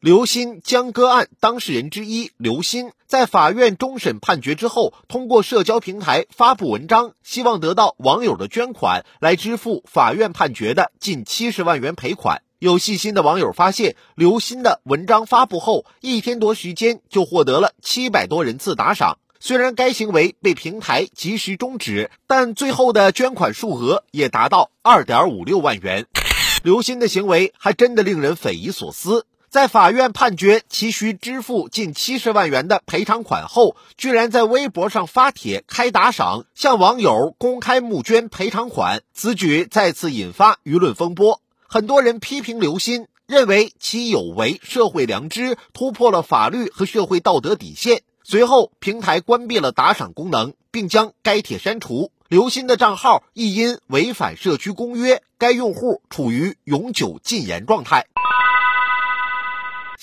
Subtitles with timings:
[0.00, 12.42] 刘鑫江歌案当事人之一刘鑫，在法院终审判决之后，通过社交平台发布文章，希望得到网友的捐款来支付法院判决的近七十万元赔款。
[12.60, 19.18] 有细心的网友发现，刘鑫的文章发布后一天多时间就获得了七百多人次打赏。
[19.40, 26.06] 虽然该行为被平台及时终止，但最后的捐款数额也达到二点五六万元。
[26.62, 29.26] 刘鑫的行为还真的令人匪夷所思。
[29.50, 41.40] 在法院判决其需支付近七十万元的赔偿款后，居然在微博上发帖开打赏，向网友公开募捐赔偿款，此举再次引发舆论风波。
[41.66, 48.02] 很多人批评刘鑫，认为其有违社会良知，突破了法律和社会道德底线。
[48.22, 52.12] 随后，平台关闭了打赏功能，并将该帖删除。
[52.28, 58.04] 刘鑫的账号亦因违反社区公约，该用户处于永久禁言状态。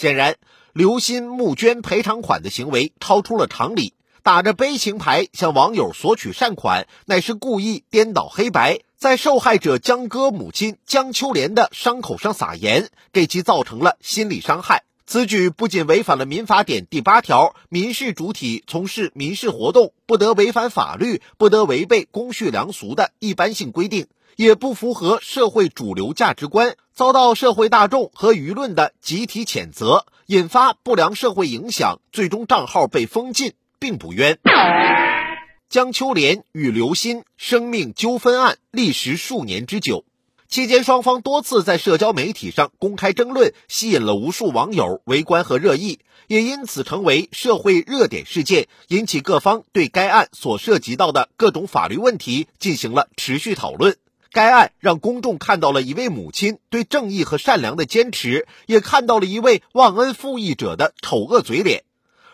[0.06, 0.36] 显然，
[0.72, 14.84] 刘鑫募捐赔偿款的行为超出了常理，打着悲情牌向网友索取善款，乃是故意颠倒黑白，在受害者江歌母亲江秋莲的伤口上撒盐，给其造成了心理伤害。
[15.08, 24.06] 此举不仅违反了民法典第八条，民事主体从事民事活动不得违反法律、不得违背公序良俗的一般性规定。
[24.36, 34.40] 也不符合社会主流价值观，遭到社会大众和舆论的集体谴责，引发不良社会影响，最终账号被封禁，并不冤。
[35.70, 40.06] 江秋莲与刘鑫生命纠纷案历时数年之久，
[40.48, 53.98] 期间双方多次在社交媒体上公开争论，吸引了无数网友围观和热议，也因此成为社会热点事件，引起各方对该案所涉及到的各种法律问题进行了持续讨论。
[54.36, 61.86] 该案让公众看到了一位母亲对正义和善良的坚持，也看到了一位忘恩负义者的丑恶嘴脸。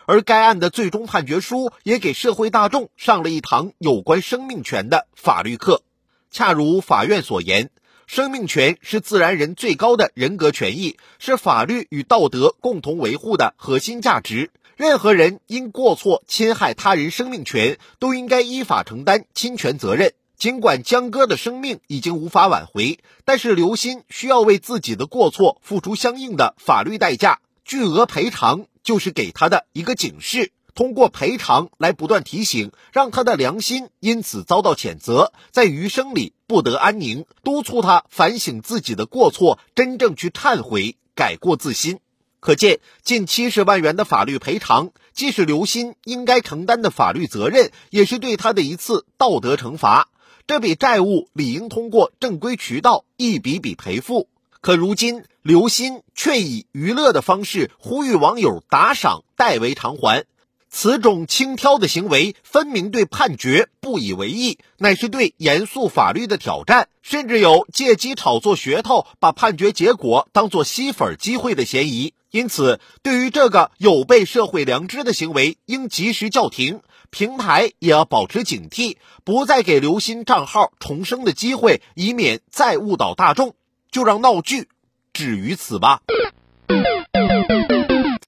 [0.04, 5.84] 而该案的最终判决书也给社会大众上了一堂有关生命权的法律课。
[6.32, 7.70] 恰如法院所言，
[8.08, 14.50] 生命权是自然人最高的人格权益，是法律与道德共同维护的核心价值。
[14.74, 20.14] 任何人因过错侵害他人生命权，都应该依法承担侵权责任。
[20.42, 30.50] 尽管江歌的生命已经无法挽回，但是刘鑫需要为自己的过错付出相应的法律代价，巨额赔偿就是给他的一个警示。
[30.74, 42.00] 通过赔偿来不断提醒，让他的良心因此遭到谴责，在余生里不得安宁，督促他反省自己的过错，真正去忏悔、改过自新。
[42.40, 50.08] 可见，近七十万元的法律赔偿，既是刘鑫应该承担的法律责任，也是对他的一次道德惩罚。
[50.52, 54.28] 这笔债务理应通过正规渠道一笔笔赔付，
[54.60, 60.26] 可如今刘鑫却以娱乐的方式呼吁网友打赏代为偿还，
[60.68, 72.12] 此种轻佻的行为分明对判决不以为意，乃是对严肃法律的挑战，甚至有借机炒作噱头，把判决结果当作吸粉机会的嫌疑。
[72.30, 76.82] 因此，对于这个有悖社会良知的行为，应及时叫停。
[77.12, 83.54] 平台也要保持警惕，不再给刘鑫账号重生的机会，以免再误导大众。
[83.90, 84.68] 就让闹剧
[85.12, 86.00] 止于此吧。